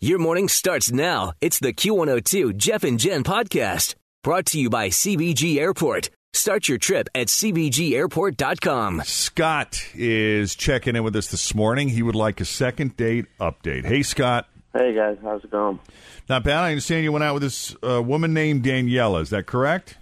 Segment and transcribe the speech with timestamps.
[0.00, 1.32] Your morning starts now.
[1.40, 6.10] It's the Q102 Jeff and Jen podcast brought to you by CVG Airport.
[6.32, 9.02] Start your trip at CVGAirport.com.
[9.04, 11.88] Scott is checking in with us this morning.
[11.88, 13.84] He would like a second date update.
[13.86, 14.46] Hey, Scott.
[14.72, 15.80] Hey guys, how's it going?
[16.28, 16.58] Not bad.
[16.62, 19.22] I understand you went out with this uh, woman named Daniela.
[19.22, 19.96] Is that correct?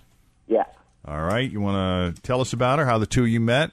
[0.47, 0.65] Yeah,
[1.07, 1.51] All right.
[1.51, 3.71] You want to tell us about her, how the two of you met?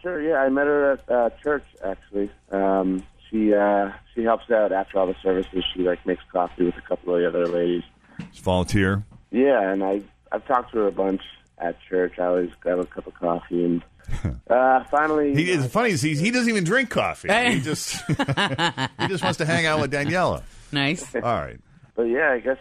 [0.00, 0.20] sure.
[0.22, 2.30] Yeah, I met her at uh, church actually.
[2.50, 5.64] Um, she uh, she helps out after all the services.
[5.74, 7.82] She like makes coffee with a couple of the other ladies.
[8.18, 9.02] It's volunteer.
[9.30, 11.22] Yeah, and I I've talked to her a bunch
[11.58, 12.18] at church.
[12.18, 13.82] I always grab a cup of coffee and
[14.50, 15.34] uh, finally.
[15.34, 15.90] He, it's funny.
[15.90, 17.32] Is he, he doesn't even drink coffee.
[17.32, 20.42] He just he just wants to hang out with Daniela.
[20.70, 21.14] Nice.
[21.14, 21.58] All right.
[21.94, 22.58] But yeah, I guess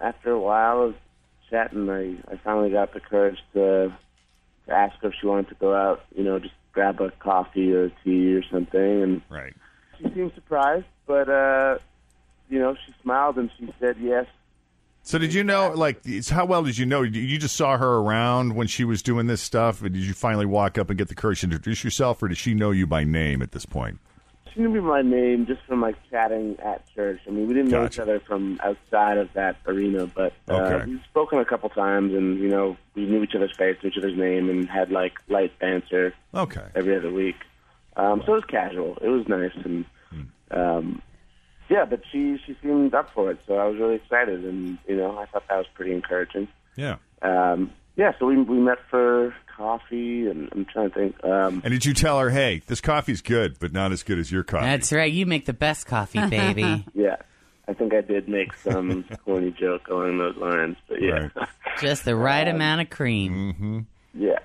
[0.00, 0.94] after a while of
[1.50, 3.92] chatting, I I finally got the courage to
[4.66, 6.04] to ask her if she wanted to go out.
[6.14, 9.54] You know, just grab a coffee or tea or something, and Right.
[10.02, 11.78] She seemed surprised, but uh,
[12.48, 14.26] you know, she smiled and she said yes.
[15.02, 15.72] So did you know?
[15.74, 17.02] Like, how well did you know?
[17.02, 20.46] You just saw her around when she was doing this stuff, and did you finally
[20.46, 23.04] walk up and get the courage to introduce yourself, or did she know you by
[23.04, 23.98] name at this point?
[24.52, 27.20] She knew me by name just from like chatting at church.
[27.26, 30.84] I mean, we didn't know each other from outside of that arena, but uh, Okay.
[30.86, 34.16] we've spoken a couple times, and you know, we knew each other's face, each other's
[34.18, 36.66] name, and had like light banter Okay.
[36.74, 37.36] every other week.
[38.00, 38.96] Um, so it was casual.
[39.02, 39.84] It was nice, and
[40.50, 41.02] um,
[41.68, 44.96] yeah, but she she seemed up for it, so I was really excited, and you
[44.96, 46.48] know, I thought that was pretty encouraging.
[46.76, 46.96] Yeah.
[47.22, 51.24] Um, yeah, so we we met for coffee, and I'm trying to think.
[51.24, 54.32] Um, And did you tell her, hey, this coffee's good, but not as good as
[54.32, 54.64] your coffee?
[54.66, 55.12] That's right.
[55.12, 56.86] You make the best coffee, baby.
[56.94, 57.16] yeah,
[57.68, 61.48] I think I did make some corny joke along those lines, but yeah, Right.
[61.80, 63.54] Just the right amount of cream.
[63.54, 64.22] Mm-hmm.
[64.24, 64.38] Yeah.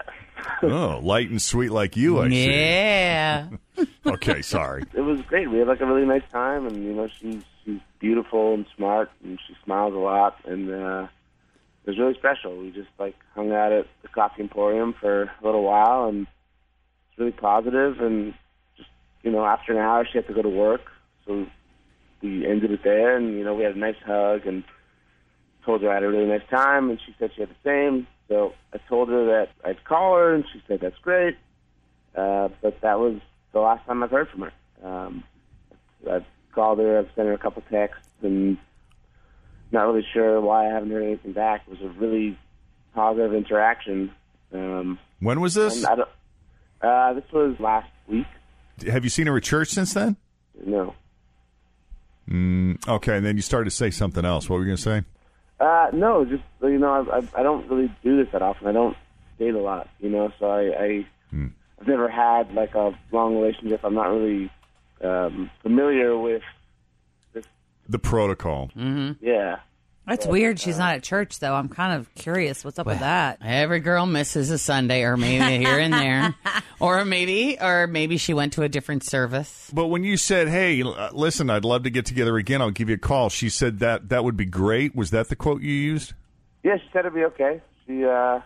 [0.64, 2.52] oh, light and sweet like you, I see.
[2.52, 3.48] Yeah.
[4.06, 4.84] Okay, sorry.
[4.94, 5.50] It was great.
[5.50, 9.10] We had like a really nice time, and you know, she's she's beautiful and smart,
[9.24, 11.08] and she smiles a lot, and uh,
[11.84, 12.56] it was really special.
[12.56, 16.28] We just like hung out at the Coffee Emporium for a little while, and
[17.10, 18.00] it's really positive.
[18.00, 18.34] And
[18.78, 18.90] just
[19.24, 20.84] you know, after an hour, she had to go to work,
[21.26, 21.48] so
[22.22, 24.64] we ended it there, and you know, we had a nice hug, and
[25.66, 28.08] told her I had a really nice time, and she said she had the same.
[28.28, 31.38] So I told her that I'd call her, and she said that's great.
[32.16, 33.20] Uh, but that was
[33.52, 34.54] the last time I've heard from her.
[34.84, 35.24] Um,
[36.10, 38.58] I've called her, I've sent her a couple texts, and
[39.72, 41.64] not really sure why I haven't heard anything back.
[41.68, 42.38] It was a really
[42.94, 44.12] positive interaction.
[44.54, 45.86] Um, When was this?
[45.86, 46.10] I don't,
[46.82, 48.28] uh, this was last week.
[48.88, 50.16] Have you seen her at church since then?
[50.66, 50.94] No.
[52.88, 54.50] Okay, and then you started to say something else.
[54.50, 55.04] What were you going to say?
[55.60, 58.68] Uh, no, just you know, I, I I don't really do this that often.
[58.68, 58.96] I don't
[59.40, 60.32] date a lot, you know.
[60.40, 61.08] So I, I
[61.80, 63.82] I've never had like a long relationship.
[63.84, 64.52] I'm not really
[65.02, 66.42] um, familiar with
[67.34, 67.46] this.
[67.88, 68.70] The protocol.
[68.76, 69.18] Mhm.
[69.22, 69.58] Yeah,
[70.08, 70.60] That's weird.
[70.60, 71.56] She's not at church, though.
[71.56, 72.64] I'm kind of curious.
[72.64, 73.40] What's up with that?
[73.44, 76.36] Every girl misses a Sunday, or maybe here and there,
[76.80, 79.72] or maybe, or maybe she went to a different service.
[79.74, 82.62] But when you said, "Hey, uh, listen, I'd love to get together again.
[82.62, 84.96] I'll give you a call," she said that that would be great.
[84.96, 86.14] Was that the quote you used?
[86.64, 86.78] yeah.
[86.78, 87.62] She said it'd be okay.
[87.88, 88.42] She uh,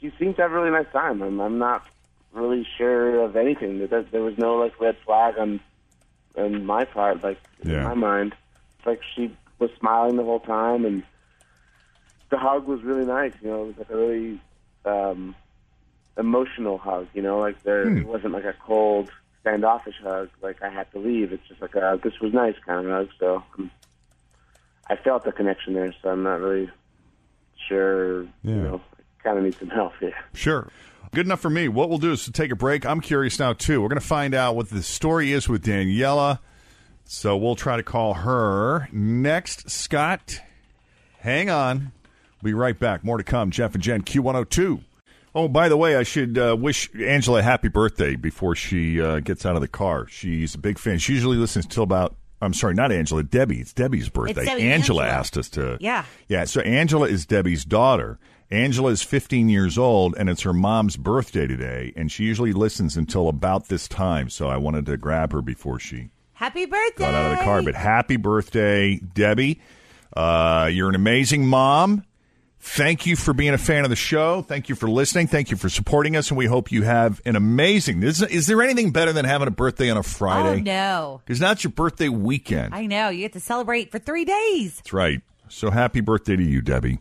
[0.00, 1.20] she seemed to have a really nice time.
[1.22, 1.84] I'm, I'm not
[2.32, 3.86] really sure of anything.
[3.88, 5.60] There, there was no like red flag on
[6.36, 7.22] on my part.
[7.24, 7.78] Like Yeah.
[7.78, 8.34] in my mind,
[8.78, 11.02] it's like she was smiling the whole time, and
[12.30, 13.32] the hug was really nice.
[13.40, 14.40] You know, it was like a really
[14.84, 15.34] um,
[16.18, 17.08] emotional hug.
[17.14, 19.10] You know, like there it wasn't like a cold
[19.40, 20.30] standoffish hug.
[20.42, 21.32] Like I had to leave.
[21.32, 23.08] It's just like a this was nice kind of hug.
[23.18, 23.70] So um,
[24.88, 25.94] I felt the connection there.
[26.02, 26.70] So I'm not really
[27.68, 28.24] sure.
[28.24, 28.30] Yeah.
[28.44, 28.80] You know,
[29.22, 30.16] kind of need some help here.
[30.34, 30.68] Sure.
[31.14, 31.68] Good enough for me.
[31.68, 32.86] What we'll do is to take a break.
[32.86, 33.82] I'm curious now too.
[33.82, 36.38] We're going to find out what the story is with Daniela.
[37.12, 39.68] So we'll try to call her next.
[39.68, 40.40] Scott,
[41.18, 41.92] hang on.
[42.40, 43.04] We'll be right back.
[43.04, 43.50] More to come.
[43.50, 44.82] Jeff and Jen, Q102.
[45.34, 49.20] Oh, by the way, I should uh, wish Angela a happy birthday before she uh,
[49.20, 50.06] gets out of the car.
[50.08, 50.98] She's a big fan.
[50.98, 52.16] She usually listens till about.
[52.40, 53.22] I'm sorry, not Angela.
[53.22, 53.60] Debbie.
[53.60, 54.46] It's Debbie's birthday.
[54.46, 55.06] Debbie, Angela, Angela.
[55.06, 55.76] asked us to.
[55.80, 56.06] Yeah.
[56.28, 56.46] Yeah.
[56.46, 58.18] So Angela is Debbie's daughter.
[58.50, 61.92] Angela is 15 years old, and it's her mom's birthday today.
[61.94, 64.30] And she usually listens until about this time.
[64.30, 66.08] So I wanted to grab her before she
[66.42, 67.04] Happy birthday!
[67.04, 67.62] got out of the car.
[67.62, 69.60] But happy birthday, Debbie.
[70.12, 72.02] Uh, you're an amazing mom.
[72.58, 74.42] Thank you for being a fan of the show.
[74.42, 75.28] Thank you for listening.
[75.28, 78.02] Thank you for supporting us, and we hope you have an amazing.
[78.02, 80.62] Is, is there anything better than having a birthday on a Oh Friday?
[80.62, 81.20] no!
[81.24, 82.74] Because now it's your birthday weekend.
[82.74, 84.78] I know you get to celebrate for three days.
[84.78, 85.20] That's right.
[85.48, 86.98] So happy birthday to you, Debbie.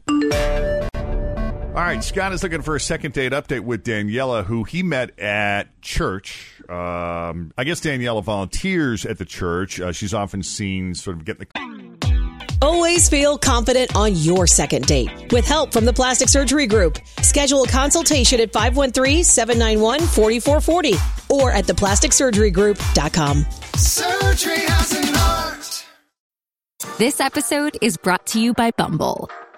[1.73, 5.18] All right, Scott is looking for a second date update with Daniela, who he met
[5.18, 6.59] at church.
[6.68, 9.79] Um, I guess Daniela volunteers at the church.
[9.79, 12.57] Uh, she's often seen sort of getting the.
[12.62, 15.31] Always feel confident on your second date.
[15.31, 23.45] With help from the Plastic Surgery Group, schedule a consultation at 513-791-4440 or at theplasticsurgerygroup.com.
[23.75, 25.85] Surgery has an art.
[26.97, 29.29] This episode is brought to you by Bumble.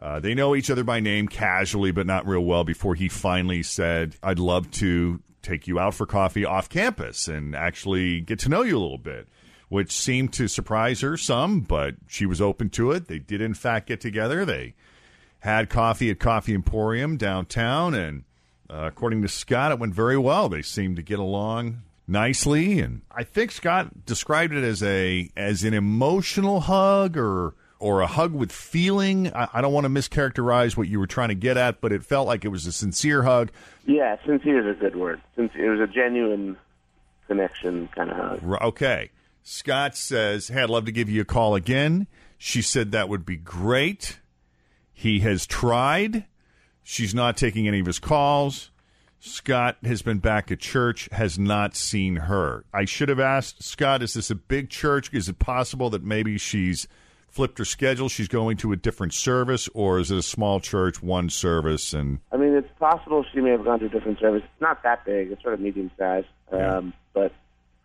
[0.00, 3.62] uh, they know each other by name casually but not real well before he finally
[3.62, 8.48] said i'd love to take you out for coffee off campus and actually get to
[8.48, 9.28] know you a little bit
[9.68, 13.06] which seemed to surprise her some but she was open to it.
[13.08, 14.44] They did in fact get together.
[14.44, 14.74] They
[15.40, 18.24] had coffee at coffee emporium downtown and
[18.70, 20.48] uh, according to scott it went very well.
[20.48, 25.62] They seemed to get along nicely and i think scott described it as a as
[25.62, 30.76] an emotional hug or or a hug with feeling i, I don't want to mischaracterize
[30.76, 33.22] what you were trying to get at but it felt like it was a sincere
[33.22, 33.50] hug
[33.86, 35.20] Yeah, sincere is a good word.
[35.36, 36.56] Since it was a genuine
[37.26, 38.62] connection kind of hug.
[38.62, 39.10] Okay.
[39.42, 42.06] Scott says, Hey, I'd love to give you a call again.
[42.36, 44.18] She said that would be great.
[44.92, 46.24] He has tried.
[46.82, 48.70] She's not taking any of his calls.
[49.20, 52.64] Scott has been back at church, has not seen her.
[52.72, 55.12] I should have asked Scott, is this a big church?
[55.12, 56.86] Is it possible that maybe she's
[57.28, 58.08] flipped her schedule?
[58.08, 61.92] She's going to a different service, or is it a small church, one service?
[61.92, 64.42] And I mean, it's possible she may have gone to a different service.
[64.44, 65.30] It's not that big.
[65.30, 66.26] It's sort of medium sized.
[66.50, 67.32] Um, but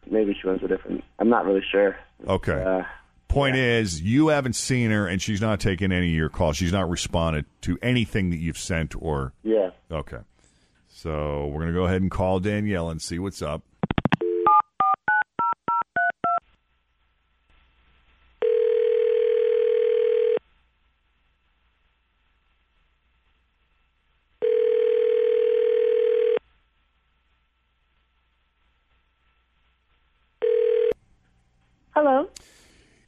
[0.09, 1.03] maybe she went to a different.
[1.19, 1.95] I'm not really sure.
[2.27, 2.63] okay.
[2.63, 2.83] Uh,
[3.27, 6.55] Point is, you haven't seen her, and she's not taking any of your calls.
[6.57, 9.33] She's not responded to anything that you've sent or.
[9.43, 9.71] yeah.
[9.91, 10.19] Okay.
[10.87, 13.63] So we're going to go ahead and call Danielle and see what's up.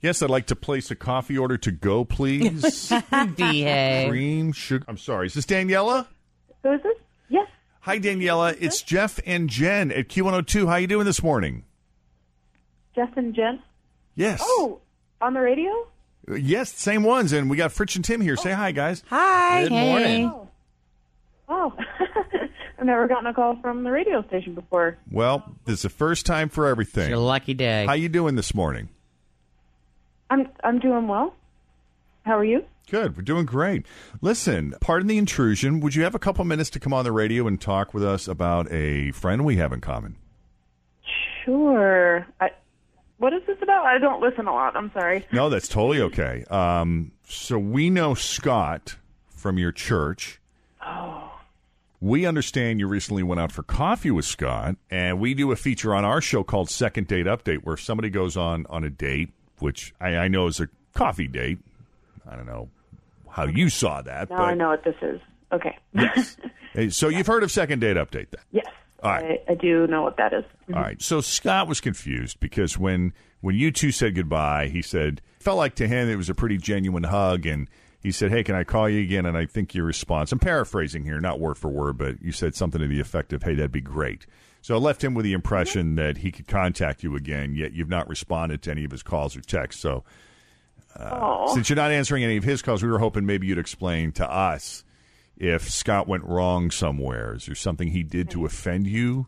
[0.06, 2.94] Yes, I'd like to place a coffee order to go, please.
[3.36, 4.07] Behave.
[4.07, 4.86] Cream, sugar.
[4.88, 5.25] I'm sorry.
[5.25, 6.06] Is this Daniela?
[6.62, 6.94] Who is this?
[7.28, 7.47] Yes.
[7.80, 8.56] Hi, Daniela.
[8.59, 10.68] It's Jeff and Jen at Q102.
[10.68, 11.64] How you doing this morning?
[12.94, 13.64] Jeff and Jen.
[14.14, 14.42] Yes.
[14.44, 14.80] Oh,
[15.21, 15.71] on the radio?
[16.38, 17.33] Yes, same ones.
[17.33, 18.35] And we got Fritch and Tim here.
[18.35, 19.04] Say hi, guys.
[19.09, 19.64] Hi.
[19.64, 19.90] Good hey.
[19.90, 20.26] morning.
[20.28, 20.50] Oh.
[21.50, 21.74] oh.
[22.78, 25.00] I've never gotten a call from the radio station before.
[25.09, 27.06] Well, this is the first time for everything.
[27.06, 27.88] It's your lucky day.
[27.88, 28.90] How you doing this morning?
[30.35, 31.33] I'm I'm doing well.
[32.23, 32.65] How are you?
[32.92, 33.15] Good.
[33.15, 33.85] We're doing great.
[34.21, 35.80] Listen, pardon the intrusion.
[35.80, 38.27] Would you have a couple minutes to come on the radio and talk with us
[38.27, 40.18] about a friend we have in common?
[41.45, 42.27] Sure.
[42.42, 42.49] I,
[43.18, 43.85] what is this about?
[43.85, 44.75] I don't listen a lot.
[44.75, 45.25] I'm sorry.
[45.31, 46.44] No, that's totally okay.
[46.49, 48.97] Um, so we know Scott
[49.30, 50.42] from your church.
[50.85, 51.31] Oh.
[52.01, 55.95] We understand you recently went out for coffee with Scott, and we do a feature
[55.95, 59.94] on our show called Second Date Update, where somebody goes on on a date, which
[60.00, 61.59] I, I know is a coffee date.
[62.28, 62.69] I don't know
[63.30, 65.19] how you saw that, Now but I know what this is.
[65.52, 65.78] Okay.
[65.94, 66.38] yes.
[66.74, 68.42] Hey, so you've heard of Second Date Update, then?
[68.52, 68.66] yes.
[69.02, 69.40] All right.
[69.47, 70.44] I, I do know what that is.
[70.74, 71.02] All right.
[71.02, 75.76] So Scott was confused because when when you two said goodbye, he said felt like
[75.76, 77.69] to him it was a pretty genuine hug, and
[78.04, 81.06] he said, "Hey, can I call you again?" And I think your response, I'm paraphrasing
[81.06, 83.71] here, not word for word, but you said something to the effect of, "Hey, that'd
[83.71, 84.26] be great."
[84.66, 87.88] So it left him with the impression that he could contact you again, yet you've
[87.88, 89.80] not responded to any of his calls or texts.
[89.80, 90.04] So
[91.00, 91.54] Oh.
[91.54, 94.28] Since you're not answering any of his calls, we were hoping maybe you'd explain to
[94.28, 94.84] us
[95.38, 97.36] if Scott went wrong somewhere.
[97.36, 99.28] Is there something he did to offend you?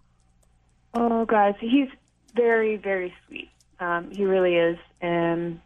[0.96, 1.90] Oh, guys, he's
[2.36, 3.52] very, very sweet.
[3.80, 4.78] Um, he really is.
[5.02, 5.60] And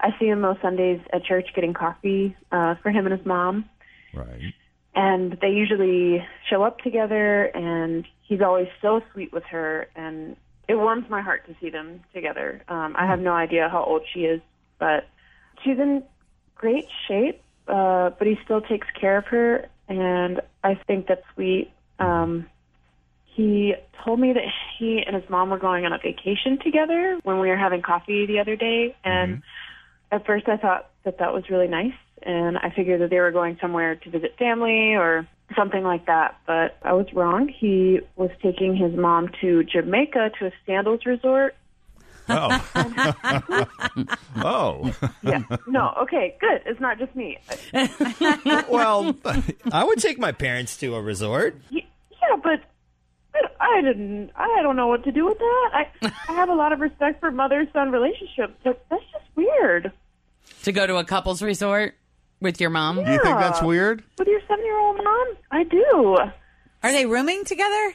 [0.00, 3.66] I see him most Sundays at church getting coffee uh, for him and his mom.
[4.14, 4.54] Right.
[4.94, 9.88] And they usually show up together, and he's always so sweet with her.
[9.96, 10.36] And
[10.68, 12.62] it warms my heart to see them together.
[12.68, 14.40] Um, I have no idea how old she is,
[14.78, 15.08] but
[15.62, 16.02] she's in
[16.54, 19.68] great shape, uh, but he still takes care of her.
[19.88, 21.70] And I think that's sweet.
[21.98, 22.46] Um,
[23.34, 24.44] he told me that
[24.78, 28.26] he and his mom were going on a vacation together when we were having coffee
[28.26, 28.94] the other day.
[29.04, 29.42] And
[30.10, 31.94] at first I thought that that was really nice.
[32.24, 35.26] And I figured that they were going somewhere to visit family or
[35.56, 36.38] something like that.
[36.46, 37.48] But I was wrong.
[37.48, 41.54] He was taking his mom to Jamaica to a sandals resort.
[42.28, 42.48] Oh.
[44.36, 44.94] oh.
[45.22, 45.42] Yeah.
[45.66, 46.62] No, okay, good.
[46.66, 47.38] It's not just me.
[48.68, 49.14] well,
[49.72, 51.60] I would take my parents to a resort.
[51.70, 51.82] Yeah,
[52.42, 52.60] but
[53.32, 54.30] but I didn't.
[54.36, 55.70] I don't know what to do with that.
[55.72, 59.92] I I have a lot of respect for mother son relationships, but that's just weird.
[60.64, 61.94] To go to a couples resort
[62.42, 62.96] with your mom?
[62.96, 64.02] Do you think that's weird?
[64.18, 66.16] With your seven year old mom, I do.
[66.82, 67.94] Are they rooming together?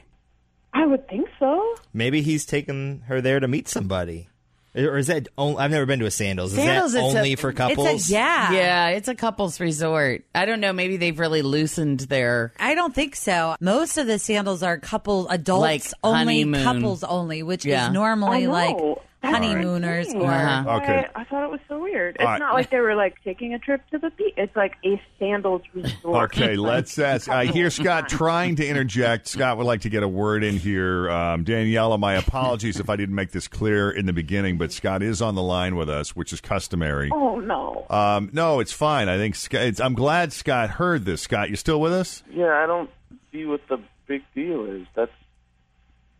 [0.74, 1.76] I would think so.
[1.94, 4.30] Maybe he's taking her there to meet somebody.
[4.76, 6.52] Or is that only, I've never been to a sandals.
[6.54, 8.10] Is Sandals, that it's a- only for it's a- couples?
[8.12, 8.52] yeah.
[8.52, 10.24] Yeah, it's a couples resort.
[10.36, 10.72] I don't know.
[10.72, 12.54] Maybe they've really loosened their.
[12.60, 13.56] I don't think so.
[13.60, 16.64] Most of the sandals are couple adults Like only, honeymoon.
[16.64, 17.88] couples only, which Yeah.
[17.88, 18.52] is normally know.
[18.52, 20.22] like That's honeymooners the thing.
[20.22, 20.78] or Uh-huh.
[20.78, 21.06] Okay.
[21.16, 22.16] I, I thought it was so weird.
[22.16, 22.40] It's All right.
[22.40, 24.34] not like they were like taking a trip to the beach.
[24.38, 26.36] It's like a sandals resort.
[26.38, 27.30] Okay, let's ask.
[27.30, 29.28] I hear Scott trying to interject.
[29.28, 31.10] Scott would like to get a word in here.
[31.10, 35.02] Um, Daniela, my apologies if I didn't make this clear in the beginning, but Scott
[35.04, 37.10] is on the line with us, which is customary.
[37.14, 37.86] Oh no.
[37.90, 39.10] Um, no, it's fine.
[39.10, 41.22] I think Scott, it's, I'm glad Scott heard this.
[41.22, 42.24] Scott, you still with us?
[42.32, 42.90] Yeah, I don't
[43.32, 44.86] see what the big deal is.
[44.96, 45.12] That's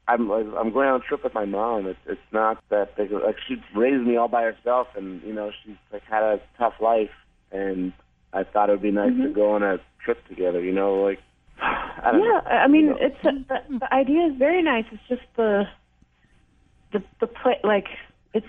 [0.08, 1.88] I'm I'm going on a trip with my mom.
[1.88, 3.12] It's it's not that big.
[3.12, 6.76] Like she raised me all by herself, and you know she's like had a tough
[6.80, 7.12] life,
[7.52, 7.92] and
[8.32, 9.34] I thought it would be nice to mm-hmm.
[9.34, 10.62] go on a trip together.
[10.62, 11.20] You know, like
[11.62, 12.42] I don't yeah, know.
[12.50, 12.98] I mean, You know.
[13.02, 14.86] it's the, the idea is very nice.
[14.92, 15.64] It's just the
[16.94, 17.88] the the play like
[18.34, 18.48] it's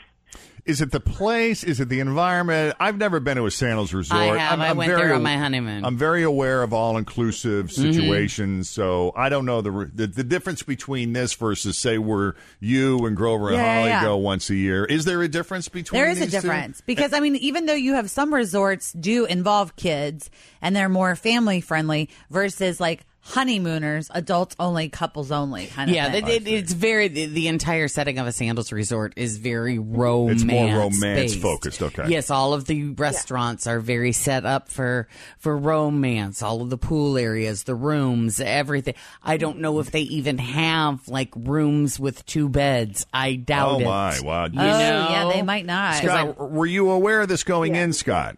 [0.68, 1.64] Is it the place?
[1.64, 2.76] Is it the environment?
[2.78, 4.20] I've never been to a sandals resort.
[4.20, 4.52] I have.
[4.52, 5.82] I'm, I I'm went very, there on my honeymoon.
[5.82, 7.92] I'm very aware of all inclusive mm-hmm.
[7.92, 13.06] situations, so I don't know the, the the difference between this versus say where you
[13.06, 14.02] and Grover and Yeah, Holly yeah.
[14.02, 14.84] go once a year.
[14.84, 16.00] Is there a difference between?
[16.00, 16.40] There is a these two?
[16.42, 20.90] difference because I mean, even though you have some resorts do involve kids and they're
[20.90, 26.26] more family friendly versus like honeymooners, adults only, couples only kind of Yeah, thing.
[26.26, 30.42] it, it, it's very the, the entire setting of a sandals resort is very romance.
[30.42, 31.40] It's more romance based.
[31.40, 32.04] focused, okay.
[32.08, 35.08] Yes, all of the restaurants are very set up for
[35.38, 36.42] for romance.
[36.42, 38.94] All of the pool areas, the rooms, everything.
[39.22, 43.06] I don't know if they even have like rooms with two beds.
[43.12, 43.74] I doubt it.
[43.74, 43.84] Oh it.
[43.84, 44.20] my!
[44.22, 44.44] Wow.
[44.44, 44.62] oh know?
[44.62, 45.96] yeah, they might not.
[45.96, 48.36] Scott, were you aware of this going in, Scott?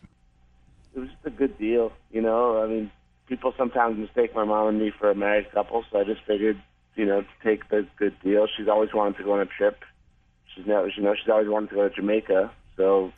[0.95, 1.93] it was just a good deal.
[2.11, 2.91] You know, I mean,
[3.31, 6.61] people sometimes mistake my mom and me for a married couple, so I just figured,
[6.97, 8.47] you know, to take the good deal.
[8.55, 9.79] She's always wanted to go on a trip.
[10.55, 12.51] She's never, you know, she's always wanted to go to Jamaica.
[12.77, 13.13] So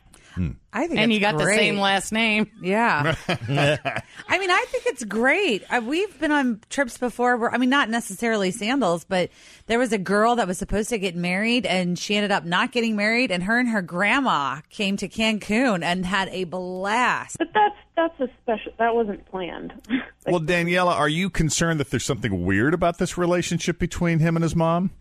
[0.71, 2.49] I think And you got the same last name.
[2.61, 3.15] Yeah.
[3.27, 5.63] I mean, I think it's great.
[5.69, 9.29] Uh, we've been on trips before where, I mean, not necessarily sandals, but
[9.67, 12.71] there was a girl that was supposed to get married and she ended up not
[12.71, 13.31] getting married.
[13.31, 17.37] And her and her grandma came to Cancun and had a blast.
[17.37, 18.73] but that's that's a special.
[18.79, 19.73] That wasn't planned.
[20.25, 24.43] Well, Daniela, are you concerned that there's something weird about this relationship between him and
[24.43, 24.91] his mom?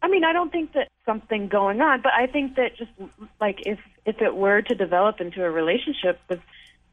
[0.00, 2.92] I mean, I don't think that something going on, but I think that just
[3.40, 6.38] like if if it were to develop into a relationship with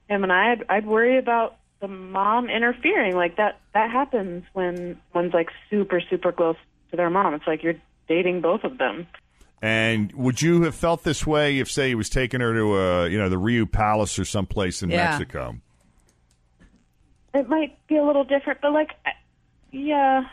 [0.10, 3.16] him and I, I'd, I'd worry about the mom interfering.
[3.16, 6.56] Like that that happens when one's like super super close
[6.90, 7.36] to their mom.
[7.36, 7.76] It's like you're
[8.08, 9.06] dating both of them.
[9.62, 13.08] And would you have felt this way if, say, he was taking her to a,
[13.10, 15.12] you know, the Riu Palace or someplace in Yeah.
[15.12, 15.56] Mexico?
[17.34, 19.12] It might be a little different, but like, I-
[19.72, 20.24] yeah,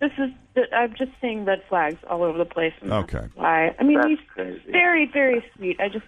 [0.00, 0.30] this is.
[0.72, 2.72] I'm just seeing red flags all over the place.
[2.82, 3.26] and that's Okay.
[3.34, 3.74] Why?
[3.78, 4.60] I mean, That's he's crazy.
[4.70, 5.80] very very sweet.
[5.80, 6.04] I just.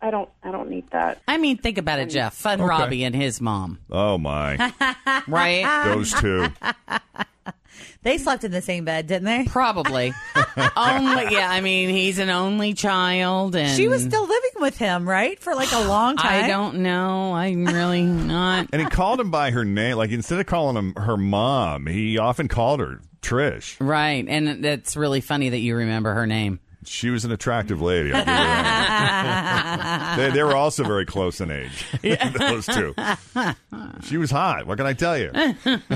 [0.00, 0.30] I don't.
[0.42, 1.20] I don't need that.
[1.28, 2.32] I mean, think about it, Jeff.
[2.34, 2.68] Fun Okay.
[2.68, 4.56] Robbie and his mom, Oh my,
[5.28, 5.84] right?
[5.92, 6.46] those two.
[8.02, 9.44] They slept in the same bed, didn't they?
[9.44, 10.12] Probably.
[10.76, 11.48] only, yeah.
[11.48, 15.38] I mean, he's an only child, and She was still living with him, right?
[15.38, 16.44] For like a long time.
[16.44, 17.34] I don't know.
[17.34, 18.68] I'm really not.
[18.72, 19.96] And he called him by her name.
[19.96, 23.76] Like instead of calling him her mom, he often called her Trish.
[23.78, 26.60] Right, and that's really funny that you remember her name.
[26.84, 28.12] She was an attractive lady.
[28.12, 30.16] I'll give her that.
[30.16, 31.84] they, they were also very close in age.
[32.38, 32.94] Those two.
[34.02, 34.66] She was hot.
[34.66, 35.30] What can I tell you?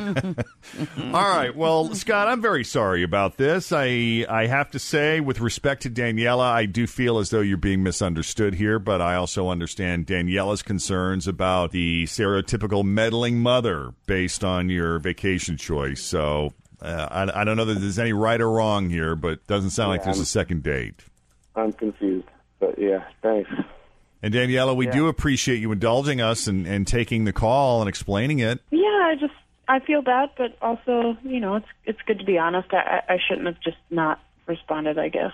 [1.12, 1.54] All right.
[1.54, 3.72] Well, Scott, I'm very sorry about this.
[3.72, 7.56] I I have to say, with respect to Daniela, I do feel as though you're
[7.56, 14.44] being misunderstood here, but I also understand Daniela's concerns about the stereotypical meddling mother based
[14.44, 16.02] on your vacation choice.
[16.02, 19.46] So uh, I, I don't know that there's any right or wrong here, but it
[19.46, 21.04] doesn't sound like there's I'm- a second date.
[21.54, 22.28] I'm confused,
[22.60, 23.50] but yeah, thanks.
[24.22, 24.92] And Daniela, we Yeah.
[24.92, 28.60] do appreciate you indulging us and, and taking the call and explaining it.
[28.70, 29.34] Yeah, I just
[29.68, 32.68] I feel bad, but also you know it's it's good to be honest.
[32.72, 34.98] I I I shouldn't have just not responded.
[34.98, 35.32] I guess.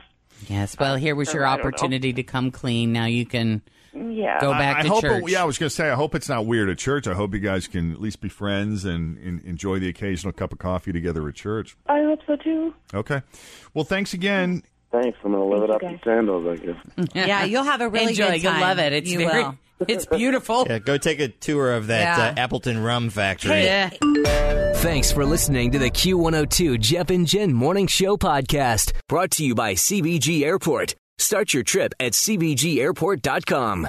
[0.48, 0.76] Yes.
[0.78, 1.68] Well, here was your I don't know.
[1.68, 2.92] opportunity to come clean.
[2.92, 3.60] Now you can
[3.92, 4.38] Yeah.
[4.40, 5.22] go back I, I to hope church.
[5.24, 7.08] It, yeah, I was going to say, I hope it's not weird at church.
[7.08, 10.52] I hope you guys can at least be friends and, and enjoy the occasional cup
[10.52, 11.76] of coffee together at church.
[11.88, 12.72] I hope so too.
[12.94, 13.22] Okay.
[13.74, 14.62] Well, thanks again.
[14.90, 15.18] Thanks.
[15.24, 17.08] I'm gonna live it up you in sandals, I guess.
[17.14, 18.24] yeah, you'll have a really Enjoy.
[18.32, 18.54] good time.
[18.58, 18.92] You'll love it.
[18.94, 19.58] It's you very, will.
[19.88, 20.66] it's beautiful.
[20.68, 22.24] Yeah, go take a tour of that Yeah.
[22.28, 23.64] uh, Appleton Rum Factory.
[23.64, 23.90] Yeah.
[24.76, 29.54] Thanks for listening to the Q102 Jeff and Jen Morning Show podcast, brought to you
[29.54, 30.94] by CVG Airport.
[31.18, 33.88] Start your trip at CVGAirport.com.